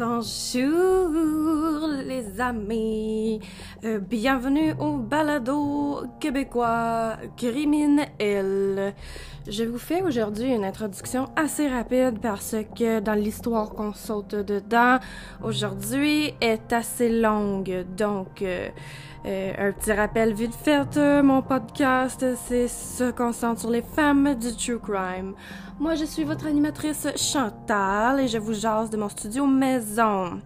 [0.00, 1.10] Bonjour
[2.08, 3.38] les amis,
[3.84, 7.16] Euh, bienvenue au balado québécois
[8.20, 14.98] Je vous fais aujourd'hui une introduction assez rapide parce que dans l'histoire qu'on saute dedans
[15.42, 17.86] aujourd'hui est assez longue.
[17.96, 18.68] Donc, euh,
[19.24, 24.34] euh, un petit rappel vite fait, euh, mon podcast c'est se concentre sur les femmes
[24.34, 25.32] du true crime.
[25.78, 30.40] Moi, je suis votre animatrice Chantal et je vous jase de mon studio maison.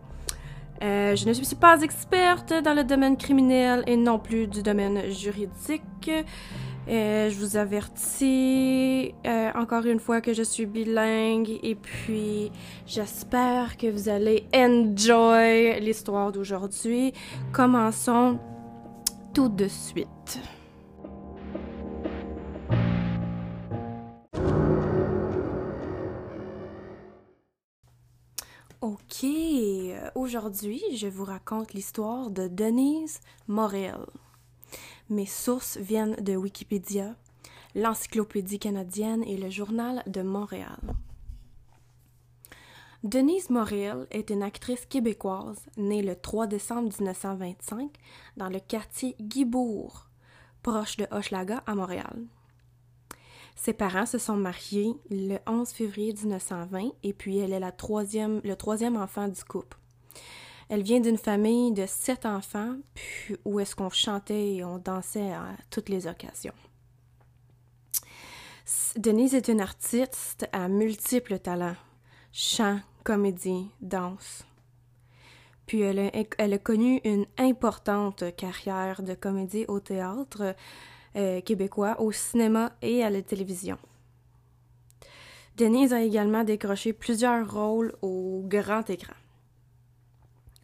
[0.80, 6.10] Je ne suis pas experte dans le domaine criminel et non plus du domaine juridique.
[6.88, 12.52] Euh, je vous avertis euh, encore une fois que je suis bilingue et puis
[12.86, 17.14] j'espère que vous allez enjoy l'histoire d'aujourd'hui.
[17.52, 18.38] Commençons
[19.32, 20.40] tout de suite.
[28.82, 33.96] Ok, euh, aujourd'hui, je vous raconte l'histoire de Denise Morel.
[35.10, 37.14] Mes sources viennent de Wikipédia,
[37.74, 40.80] l'Encyclopédie canadienne et le Journal de Montréal.
[43.02, 47.90] Denise Morel est une actrice québécoise née le 3 décembre 1925
[48.38, 50.08] dans le quartier Guibourg,
[50.62, 52.24] proche de Hochelaga à Montréal.
[53.56, 58.96] Ses parents se sont mariés le 11 février 1920 et puis elle est le troisième
[58.96, 59.76] enfant du couple.
[60.68, 62.76] Elle vient d'une famille de sept enfants,
[63.44, 66.54] où est-ce qu'on chantait et on dansait à toutes les occasions.
[68.96, 71.76] Denise est une artiste à multiples talents
[72.32, 74.44] chant, comédie, danse.
[75.66, 80.54] Puis elle a, elle a connu une importante carrière de comédie au théâtre
[81.16, 83.78] euh, québécois, au cinéma et à la télévision.
[85.56, 89.14] Denise a également décroché plusieurs rôles au grand écran.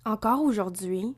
[0.05, 1.15] Encore aujourd'hui,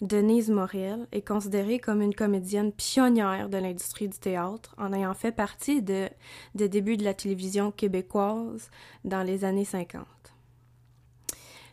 [0.00, 5.32] Denise Morel est considérée comme une comédienne pionnière de l'industrie du théâtre en ayant fait
[5.32, 6.08] partie de,
[6.54, 8.70] des débuts de la télévision québécoise
[9.04, 10.04] dans les années 50.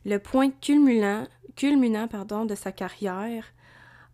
[0.05, 3.53] Le point culminant, de sa carrière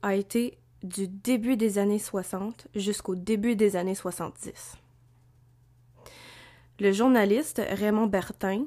[0.01, 4.77] a été du début des années 60 jusqu'au début des années 70.
[6.79, 8.65] Le journaliste Raymond Bertin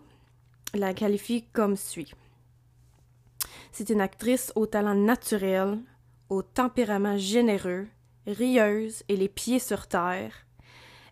[0.75, 2.15] la qualifie comme suit.
[3.73, 5.79] C'est une actrice au talent naturel,
[6.29, 7.89] au tempérament généreux,
[8.27, 10.47] rieuse et les pieds sur terre.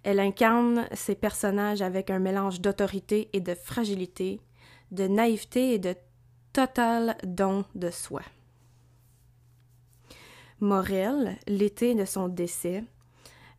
[0.03, 4.41] Elle incarne ses personnages avec un mélange d'autorité et de fragilité,
[4.91, 5.94] de naïveté et de
[6.53, 8.22] total don de soi.
[10.60, 12.84] Morel, l'été de son décès,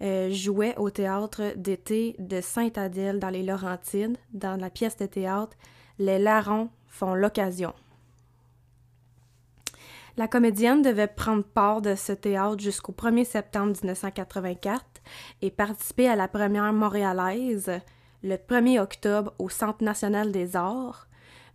[0.01, 5.57] euh, jouait au théâtre d'été de Sainte-Adèle dans les Laurentides, dans la pièce de théâtre
[5.97, 7.73] Les Larrons font l'occasion.
[10.17, 14.83] La comédienne devait prendre part de ce théâtre jusqu'au 1er septembre 1984
[15.41, 17.71] et participer à la première montréalaise
[18.23, 21.07] le 1er octobre au Centre national des arts,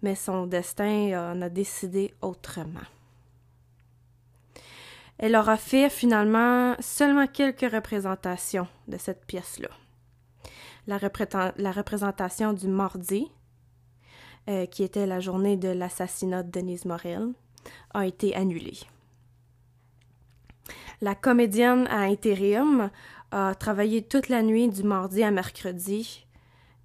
[0.02, 2.80] mais son destin en a décidé autrement.
[5.18, 9.68] Elle aura fait finalement seulement quelques représentations de cette pièce-là.
[10.86, 10.98] La,
[11.56, 13.30] la, représentation du mardi,
[14.48, 17.32] euh, qui était la journée de l'assassinat de Denise Morel,
[17.94, 18.78] a été annulée.
[21.00, 22.90] La comédienne à intérim
[23.30, 26.26] a travaillé toute la nuit du mardi à mercredi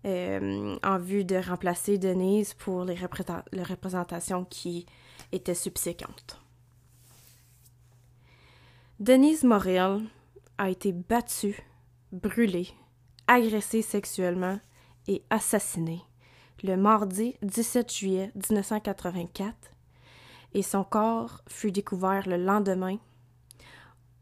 [0.05, 2.97] euh, en vue de remplacer Denise pour les,
[3.53, 4.85] les représentations qui
[5.31, 6.41] étaient subséquentes.
[8.99, 10.01] Denise Morel
[10.57, 11.63] a été battue,
[12.11, 12.69] brûlée,
[13.27, 14.59] agressée sexuellement
[15.07, 16.01] et assassinée
[16.63, 19.70] le mardi 17 juillet 1984
[20.53, 22.97] et son corps fut découvert le lendemain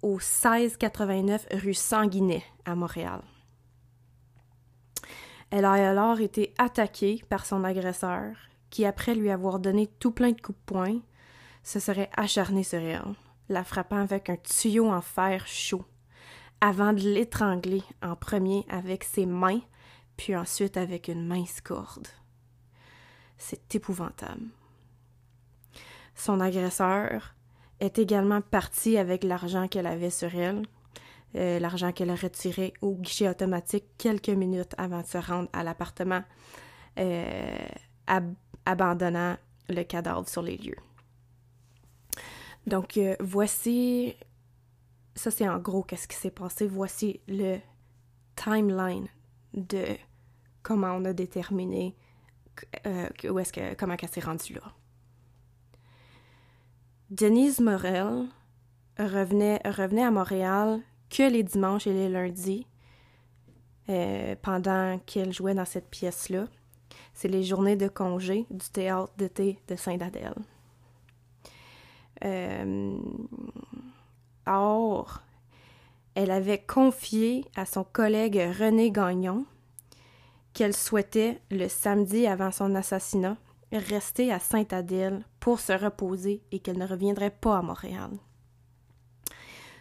[0.01, 3.21] au 1689 rue Sanguinet à Montréal.
[5.51, 8.35] Elle a alors été attaquée par son agresseur
[8.69, 10.99] qui, après lui avoir donné tout plein de coups de poing,
[11.63, 13.15] se serait acharné sur elle
[13.49, 15.83] la frappant avec un tuyau en fer chaud,
[16.61, 19.61] avant de l'étrangler en premier avec ses mains,
[20.17, 22.07] puis ensuite avec une mince corde.
[23.37, 24.45] C'est épouvantable.
[26.19, 27.33] Son agresseur
[27.79, 30.63] est également parti avec l'argent qu'elle avait sur elle,
[31.35, 35.63] euh, l'argent qu'elle a retiré au guichet automatique quelques minutes avant de se rendre à
[35.63, 36.21] l'appartement,
[36.99, 37.57] euh,
[38.05, 38.33] ab
[38.65, 39.37] abandonnant
[39.69, 40.75] le cadavre sur les lieux.
[42.67, 44.13] Donc, euh, voici,
[45.15, 46.67] ça c'est en gros qu'est-ce qui s'est passé.
[46.67, 47.59] Voici le
[48.35, 49.07] timeline
[49.53, 49.85] de
[50.63, 51.95] comment on a déterminé
[53.23, 54.73] où est-ce que, comment elle s'est rendue là.
[57.09, 58.27] Denise Morel
[58.99, 62.67] revenait, à Montréal que les dimanches et les lundis
[63.89, 66.45] euh, pendant qu'elle jouait dans cette pièce-là.
[67.15, 70.35] C'est les journées de congé du théâtre d'été de Saint-Adèle.
[72.23, 72.99] Euh,
[74.45, 75.21] or,
[76.13, 79.45] elle avait confié à son collègue René Gagnon
[80.53, 83.37] qu'elle souhaitait, le samedi avant son assassinat,
[83.71, 88.11] rester à Sainte-Adèle pour se reposer et qu'elle ne reviendrait pas à Montréal.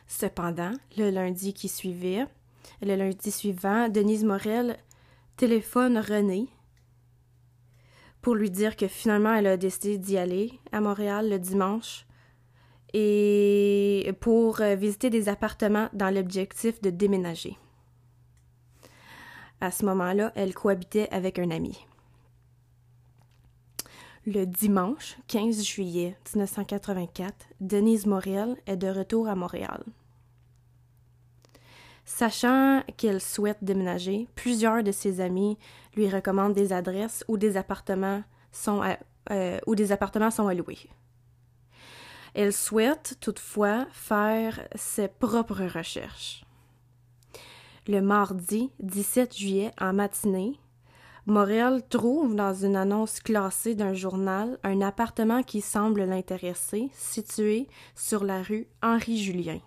[0.07, 2.27] Cependant, le lundi qui suivait,
[2.83, 4.79] le lundi suivant, Denise Morel
[5.37, 6.49] téléphone René
[8.21, 12.07] pour lui dire que finalement elle a décidé d'y aller à Montréal le dimanche
[12.93, 17.57] et pour euh, visiter des appartements dans l'objectif de déménager.
[19.61, 21.88] À ce moment-là, elle cohabitait avec un ami.
[24.31, 29.83] Le dimanche 15 juillet 1984, Denise Morel est de retour à Montréal.
[32.05, 35.57] Sachant qu'elle souhaite déménager, plusieurs de ses amis
[35.97, 38.23] lui recommandent des adresses où des appartements
[38.53, 38.83] sont,
[39.31, 40.91] euh, où des appartements sont alloués.
[42.35, 46.45] Elle souhaite toutefois faire ses propres recherches.
[47.87, 50.61] Le mardi 17 juillet en matinée,
[51.29, 58.25] Morel trouve dans une annonce classée d'un journal un appartement qui semble l'intéresser, situé sur
[58.25, 59.61] la rue Henri-Julien.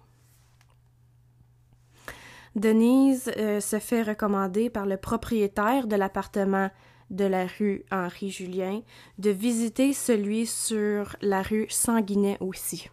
[2.56, 6.72] Denise euh, se fait recommander par le propriétaire de l'appartement
[7.12, 8.82] de la rue Henri-Julien
[9.20, 12.90] de visiter celui sur la rue Sanguinet aussi.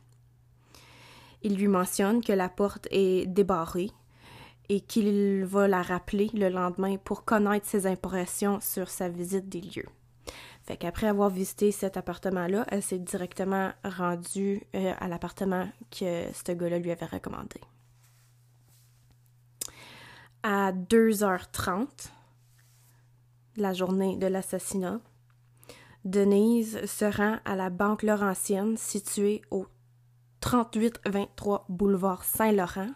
[1.43, 3.93] Il lui mentionne que la porte est débarrée
[4.69, 9.61] et qu'il va la rappeler le lendemain pour connaître ses impressions sur sa visite des
[9.61, 9.89] lieux.
[10.63, 16.53] Fait qu'après avoir visité cet appartement-là, elle s'est directement rendue euh, à l'appartement que ce
[16.53, 17.61] gars-là lui avait recommandé
[20.43, 22.11] à 2h30,
[23.57, 25.01] la journée de l'assassinat,
[26.05, 29.67] Denise se rend à la Banque Laurentienne située au
[30.41, 32.91] 3823 boulevard Saint-Laurent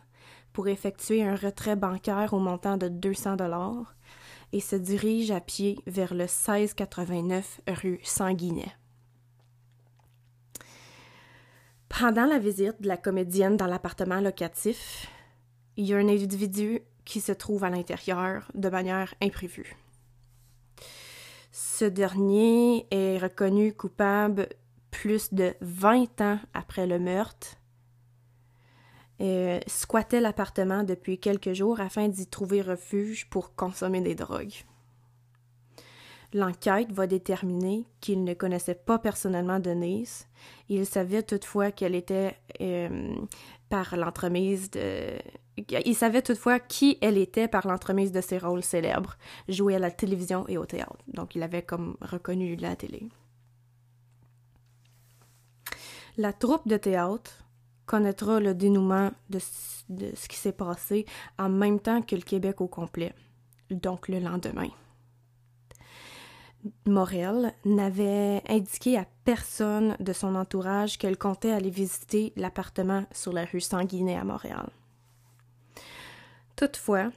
[0.52, 3.94] pour effectuer un retrait bancaire au montant de 200 dollars
[4.52, 8.76] et se dirige à pied vers le 1689 rue Sanguinet.
[11.88, 15.08] Pendant la visite de la comédienne dans l'appartement locatif,
[15.76, 19.76] il y a un individu qui se trouve à l'intérieur de manière imprévue.
[21.50, 24.48] Ce dernier est reconnu coupable
[24.90, 27.56] plus de 20 ans après le meurtre.
[29.24, 34.64] Et squattait l'appartement depuis quelques jours afin d'y trouver refuge pour consommer des drogues.
[36.34, 40.26] L'enquête va déterminer qu'il ne connaissait pas personnellement Denise.
[40.68, 43.14] Il savait toutefois qu'elle était euh,
[43.68, 45.18] par l'entremise de
[45.68, 49.90] il savait toutefois qui elle était par l'entremise de ses rôles célèbres, joués à la
[49.90, 50.96] télévision et au théâtre.
[51.08, 53.08] Donc il avait comme reconnu la télé.
[56.16, 57.44] La troupe de théâtre
[57.86, 61.06] connaîtra le dénouement de, ce qui s'est passé
[61.38, 63.14] en même temps que le Québec au complet,
[63.70, 64.68] donc le lendemain.
[66.86, 73.44] Morel n'avait indiqué à personne de son entourage qu'elle comptait aller visiter l'appartement sur la
[73.44, 74.70] rue Sanguinet à Montréal.
[76.54, 77.10] Toutefois,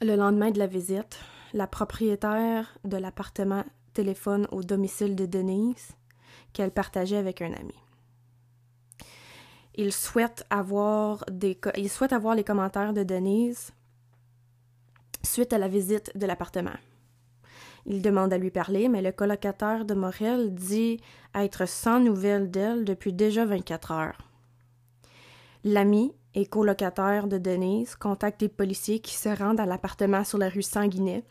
[0.00, 1.18] le lendemain de la visite,
[1.52, 5.92] la propriétaire de l'appartement téléphone au domicile de Denise
[6.52, 7.74] qu'elle partageait avec un ami.
[9.78, 13.72] Il souhaite avoir, les commentaires de Denise
[15.22, 16.78] suite à la visite de l'appartement.
[17.84, 21.00] Il demande à lui parler, mais le colocataire de Morel dit
[21.34, 24.18] être sans nouvelles d'elle depuis déjà 24 heures.
[25.62, 30.48] L'ami et colocataire de Denise contacte les policiers qui se rendent à l'appartement sur la
[30.48, 31.24] rue Sanguinet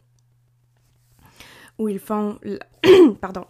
[1.78, 2.40] où ils font
[3.22, 3.46] pardon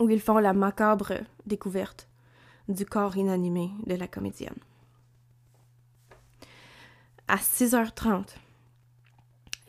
[0.00, 1.12] où ils font la macabre
[1.46, 2.08] découverte
[2.68, 4.58] du corps inanimé de la comédienne.
[7.28, 8.26] À 6h30,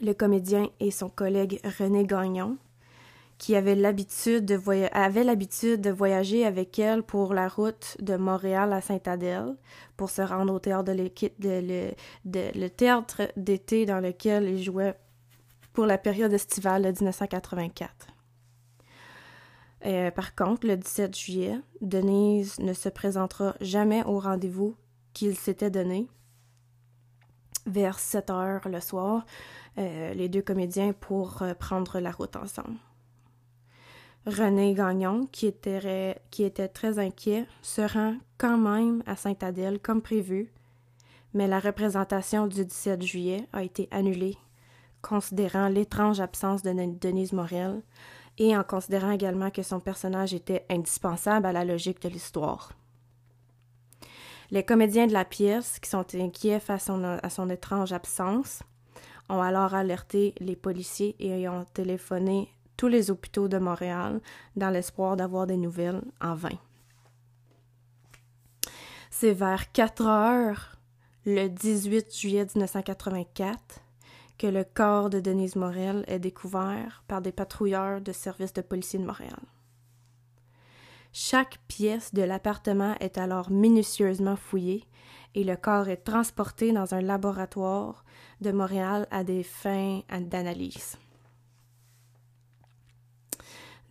[0.02, 2.58] le comédien et son collègue René Gagnon
[3.38, 4.56] qui avait l'habitude de,
[5.90, 9.56] voyager avec elle pour la route de Montréal à Sainte-Adèle
[9.98, 11.92] pour se rendre au théâtre de, de,
[12.26, 14.96] de, le théâtre d'été dans lequel il jouait
[15.74, 18.08] pour la période estivale de 1984.
[19.86, 24.76] Euh, par contre, le 17 juillet, Denise ne se présentera jamais au rendez-vous
[25.14, 26.08] qu'il s'était donné
[27.68, 29.26] vers 7 heures le soir,
[29.78, 32.78] euh, les deux comédiens pour euh, prendre la route ensemble.
[34.26, 40.02] René Gagnon, qui était, qui était très inquiet, se rend quand même à Sainte-Adèle comme
[40.02, 40.52] prévu,
[41.36, 44.36] mais la représentation du 17 juillet a été annulée,
[45.04, 47.84] considérant l'étrange absence de Denise Morel
[48.38, 52.72] et en considérant également que son personnage était indispensable à la logique de l'histoire.
[54.52, 58.62] Les comédiens de la pièce, qui sont inquiets face à son étrange absence,
[59.30, 64.22] ont alors alerté les policiers et ont téléphoné tous les hôpitaux de Montréal
[64.56, 66.58] dans l'espoir d'avoir des nouvelles en vain.
[69.10, 70.78] C'est vers 4 heures,
[71.26, 73.80] le 18 juillet 1984,
[74.38, 78.96] que le corps de Denise Morel est découvert par des patrouilleurs de service de police
[78.96, 79.40] de Montréal.
[81.14, 84.84] Chaque pièce de l'appartement est alors minutieusement fouillée
[85.34, 88.04] et le corps est transporté dans un laboratoire
[88.42, 90.98] de Montréal à des fins d'analyse.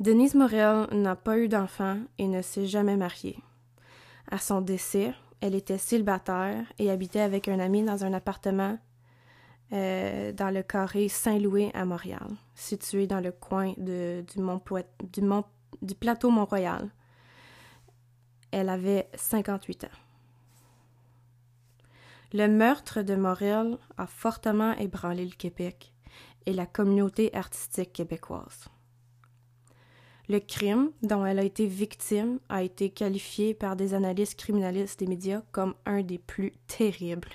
[0.00, 3.38] Denise Morel n'a pas eu d'enfant et ne s'est jamais mariée.
[4.30, 8.78] À son décès, elle était célibataire et habitait avec un ami dans un appartement
[9.74, 14.24] euh, dans le carré Saint-Louis à Montréal, situé dans le coin du,
[15.82, 16.90] du plateau Mont-Royal.
[18.52, 19.88] Elle avait 58 ans.
[22.32, 25.92] Le meurtre de Morel a fortement ébranlé le Québec
[26.46, 28.68] et la communauté artistique québécoise.
[30.28, 35.06] Le crime dont elle a été victime a été qualifié par des analystes criminalistes des
[35.06, 37.28] médias comme un des plus terribles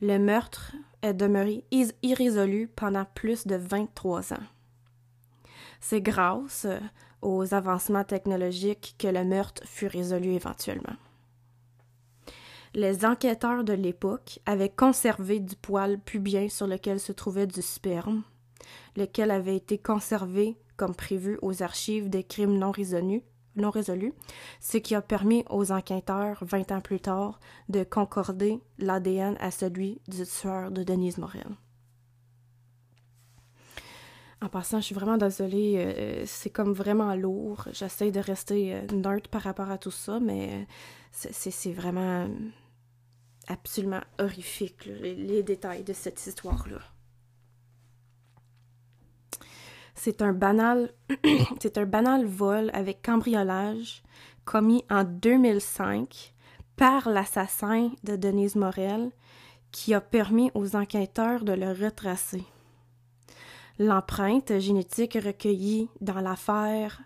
[0.00, 1.64] le meurtre est demeuré
[2.02, 4.46] irrésolu pendant plus de 23 ans.
[5.80, 6.78] C'est grâce euh,
[7.22, 10.96] aux avancements technologiques que le meurtre fut résolu éventuellement.
[12.74, 18.22] Les enquêteurs de l'époque avaient conservé du poil pubien sur lequel se trouvait du sperme,
[18.96, 23.22] lequel avait été conservé comme prévu aux archives des crimes non résolus,
[23.56, 24.12] non résolu,
[24.60, 30.00] ce qui a permis aux enquêteurs, 20 ans plus tard, de concorder l'ADN à celui
[30.08, 31.48] du tueur de Denise Morel.
[34.42, 37.68] En passant, je suis vraiment désolée, euh, c'est comme vraiment lourd.
[37.72, 40.66] J'essaie de rester euh, neutre par rapport à tout ça, mais
[41.10, 42.28] c'est vraiment
[43.48, 46.80] absolument horrifique, les détails de cette histoire-là.
[49.96, 50.90] C'est un banal,
[52.26, 54.02] vol avec cambriolage
[54.44, 56.34] commis en 2005
[56.76, 59.10] par l'assassin de Denise Morel
[59.72, 62.44] qui a permis aux enquêteurs de le retracer.
[63.78, 67.02] L'empreinte génétique recueillie dans l'affaire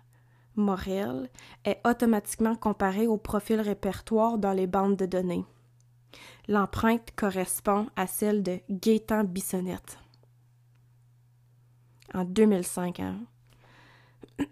[0.55, 1.29] Morel
[1.65, 5.45] est automatiquement comparée au profil répertoire dans les bandes de données.
[6.47, 9.97] L'empreinte correspond à celle de Gaétan Bissonnette
[12.13, 12.99] en 2005.
[12.99, 13.19] Hein.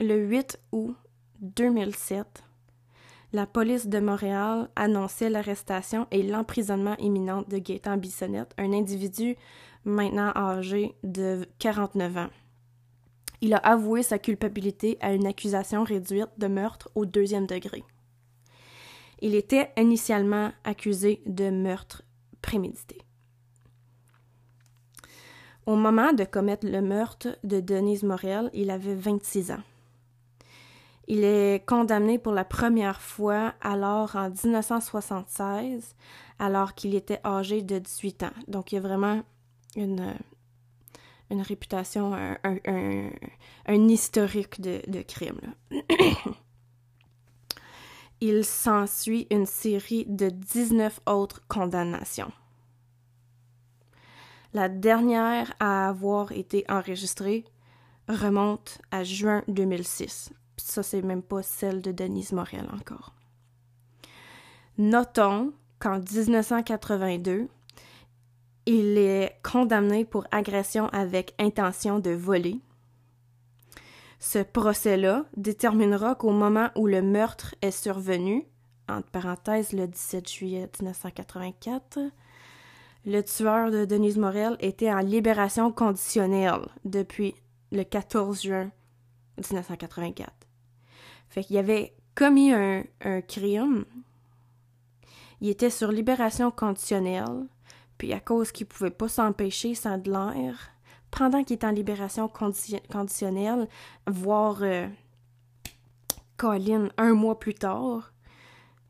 [0.00, 0.96] le 8 août
[1.40, 2.44] 2007,
[3.32, 9.36] la police de Montréal annonçait l'arrestation et l'emprisonnement imminent de Gaétan Bissonnette, un individu
[9.84, 12.30] maintenant âgé de 49 ans.
[13.40, 17.82] Il a avoué sa culpabilité à une accusation réduite de meurtre au deuxième degré.
[19.20, 22.02] Il était initialement accusé de meurtre
[22.40, 22.98] prémédité.
[25.66, 29.62] Au moment de commettre le meurtre de Denise Morel, il avait 26 ans.
[31.06, 35.94] Il est condamné pour la première fois alors en 1976,
[36.38, 38.32] alors qu'il était âgé de 18 ans.
[38.48, 39.22] Donc il y a vraiment
[39.76, 40.14] une,
[41.30, 45.40] une réputation, un, historique de, de crime.
[48.20, 52.32] il s'ensuit une série de 19 autres condamnations.
[54.54, 57.44] La dernière à avoir été enregistrée
[58.08, 60.30] remonte à juin 2006.
[60.58, 63.14] Ça, c'est même pas celle de Denise Morel encore.
[64.76, 67.48] Notons qu'en 1982,
[68.66, 72.60] il est condamné pour agression avec intention de voler.
[74.18, 78.46] Ce procès-là déterminera qu'au moment où le meurtre est survenu,
[78.88, 81.98] entre parenthèses le 17 juillet 1984,
[83.04, 87.34] le tueur de Denise Morel était en libération conditionnelle depuis
[87.72, 88.70] le 14 juin
[89.38, 90.30] 1984.
[91.28, 92.84] Fait qu'il avait commis un,
[93.26, 93.84] crime.
[95.40, 97.46] Il était sur libération conditionnelle,
[97.98, 100.70] puis à cause qu'il pouvait pas s'empêcher sans de l'air,
[101.10, 103.68] pendant qu'il était en libération conditionnelle,
[104.06, 104.88] voire euh,
[106.36, 108.12] Colin un mois plus tard,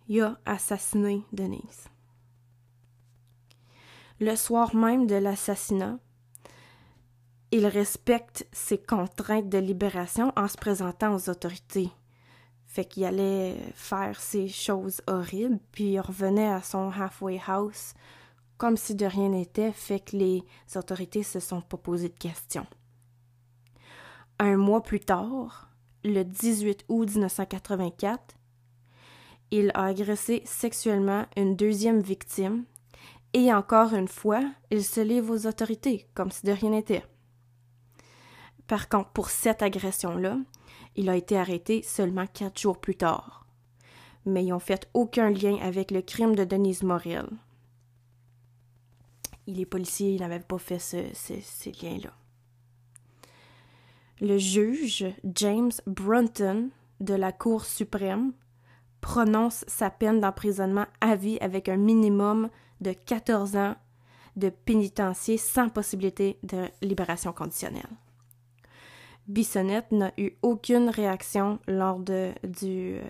[0.09, 1.92] il a assassiné Denise.
[4.23, 5.99] Le soir même de l'assassinat,
[7.51, 11.91] il respecte ses contraintes de libération en se présentant aux autorités.
[12.69, 17.95] Fait qu'il allait faire ces choses horribles, puis il revenait à son halfway house
[18.59, 20.45] comme si de rien n'était, fait que les
[20.77, 22.69] autorités se sont pas posé de questions.
[24.39, 25.69] Un mois plus tard,
[26.05, 28.37] le 18 août 1984,
[29.51, 32.67] il a agressé sexuellement une deuxième victime
[33.35, 37.05] et encore une fois, il se livre aux autorités comme si de rien n'était.
[38.67, 40.39] Par contre, pour cette agression-là,
[40.97, 43.47] il a été arrêté seulement quatre jours plus tard.
[44.25, 47.29] Mais ils n'ont fait aucun lien avec le crime de Denise Morel.
[49.47, 52.13] Les policiers n'avaient pas fait ces liens-là.
[54.21, 56.71] Le juge James Brunton
[57.01, 58.33] de la Cour suprême
[59.01, 62.49] prononce sa peine d'emprisonnement à vie avec un minimum
[62.83, 63.77] de 14 ans
[64.37, 67.89] de pénitencier sans possibilité de libération conditionnelle.
[69.29, 73.03] Bissonnette n'a eu aucune réaction lors de, du, euh,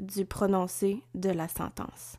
[0.00, 2.16] du prononcé de la sentence.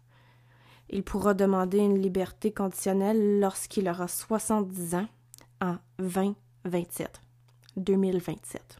[0.90, 5.08] Il pourra demander une liberté conditionnelle lorsqu'il aura 70 ans
[5.62, 7.22] en 2027.
[7.78, 8.78] 2027.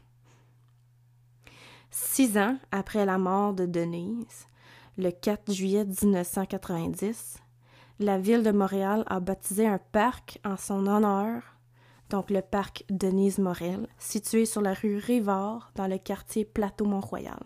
[1.90, 4.46] Six ans après la mort de Denise,
[4.96, 7.42] le 4 juillet 1990,
[7.98, 11.42] la ville de Montréal a baptisé un parc en son honneur,
[12.10, 17.40] donc le parc Denise Morel, situé sur la rue Rivard dans le quartier Plateau-Mont-Royal.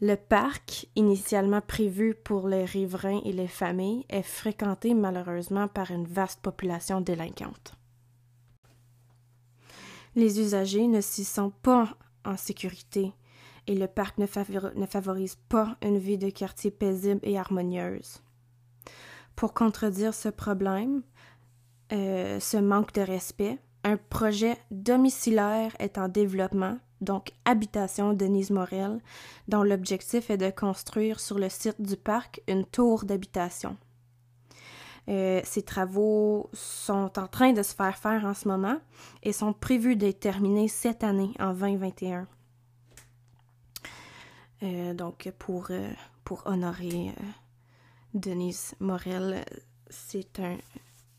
[0.00, 6.06] Le parc, initialement prévu pour les riverains et les familles, est fréquenté malheureusement par une
[6.06, 7.74] vaste population délinquante.
[10.16, 13.12] Les usagers ne s'y sentent pas en sécurité
[13.66, 18.20] et le parc ne, favorise pas une vie de quartier paisible et harmonieuse.
[19.36, 21.02] Pour contredire ce problème,
[21.92, 28.98] euh, ce manque de respect, un projet domiciliaire est en développement donc Habitation Denise Morel,
[29.46, 33.76] dont l'objectif est de construire sur le site du parc une tour d'habitation.
[35.08, 38.78] Euh, ces travaux sont en train de se faire faire en ce moment
[39.22, 42.26] et sont prévus d'être terminés cette année, en 2021.
[44.62, 45.90] Euh, donc, pour, euh,
[46.24, 47.12] pour honorer
[48.14, 49.44] Denise Morel,
[49.90, 50.56] c'est un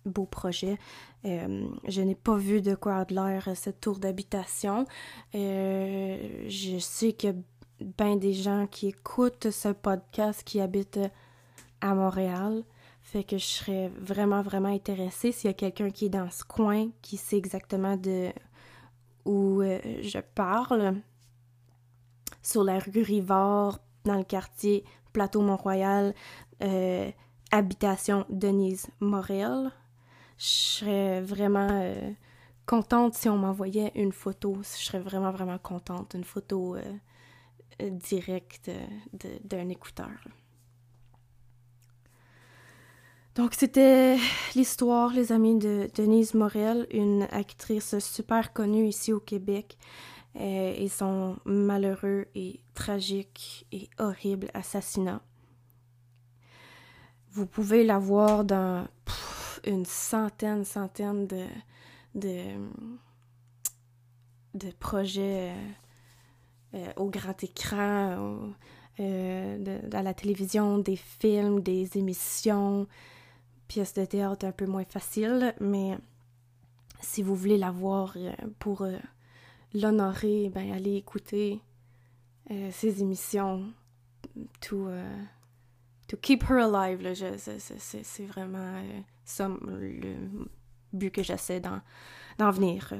[0.05, 0.77] beau projet.
[1.25, 4.86] Euh, je n'ai pas vu de quoi a de l'air cette tour d'habitation.
[5.34, 7.36] Euh, je sais que
[7.81, 10.99] ben des gens qui écoutent ce podcast qui habitent
[11.81, 12.63] à Montréal.
[13.01, 16.43] Fait que je serais vraiment, vraiment intéressée s'il y a quelqu'un qui est dans ce
[16.43, 18.29] coin, qui sait exactement de
[19.25, 21.01] où euh, je parle.
[22.41, 24.84] Sur la rue Rivard, dans le quartier
[25.15, 26.13] Plateau-Mont-Royal,
[27.51, 29.71] habitation Denise Morel
[30.38, 32.12] je serais vraiment euh,
[32.65, 34.58] contente si on m'envoyait une photo.
[34.62, 36.13] Je serais vraiment, vraiment contente.
[36.13, 36.82] Une photo euh,
[37.82, 38.69] euh, directe
[39.43, 40.12] d'un écouteur.
[43.36, 44.17] Donc, c'était
[44.56, 49.78] l'histoire, les amis, de Denise Morel, une actrice super connue ici au Québec,
[50.38, 55.21] et son malheureux et tragique et horrible assassinat.
[57.32, 58.88] Vous pouvez la voir dans
[59.65, 61.45] une centaine, centaine de,
[62.15, 62.43] de,
[64.54, 68.54] de projets euh, euh, au grand écran,
[69.00, 72.88] euh, à la télévision, des films, des émissions,
[73.67, 75.98] pièces de théâtre un peu moins faciles, mais
[77.02, 78.15] si vous voulez la voir
[78.60, 78.88] pour
[79.76, 81.62] l'honorer, ben allez écouter
[82.72, 83.66] ces émissions,
[84.62, 84.88] tout
[86.08, 87.02] to keep her alive.
[87.48, 88.82] C'est vraiment
[89.24, 90.16] ça le
[90.94, 92.94] but que j'essaie d'en venir.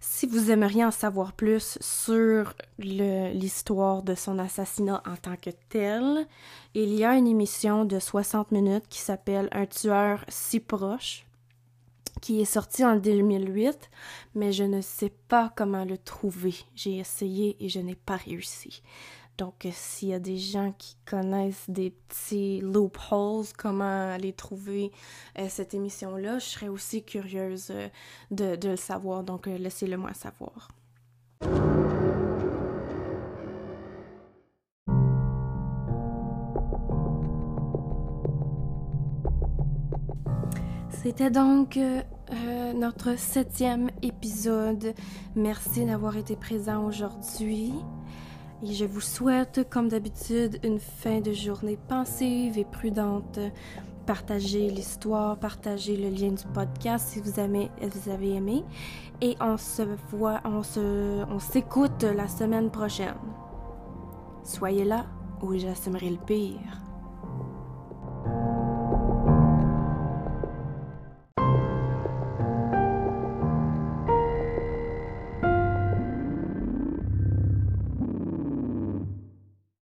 [0.00, 6.26] Si vous aimeriez en savoir plus sur l'histoire de son assassinat en tant que tel,
[6.74, 11.26] il y a une émission de 60 minutes qui s'appelle Un tueur si proche
[12.20, 13.90] qui est sortie en 2008,
[14.34, 16.54] mais je ne sais pas comment le trouver.
[16.74, 18.82] J'ai essayé et je n'ai pas réussi.
[19.40, 24.92] Donc, euh, s'il y a des gens qui connaissent des petits loopholes, comment aller trouver
[25.38, 27.88] euh, cette émission-là, je serais aussi curieuse euh,
[28.30, 29.24] de, de, le savoir.
[29.24, 30.68] Donc, laissez-le moi savoir.
[41.02, 41.78] C'était donc
[42.74, 44.92] notre septième épisode.
[45.34, 47.72] Merci d'avoir été présent aujourd'hui.
[48.62, 53.38] Et je vous souhaite, comme d'habitude, une fin de journée pensive et prudente.
[54.04, 58.62] partagez l'histoire, partagez le lien du podcast si vous avez aimé.
[59.22, 63.14] Et on se voit, on se, on s'écoute la semaine prochaine.
[64.44, 65.06] Soyez là
[65.40, 66.89] ou j'assumerai le pire.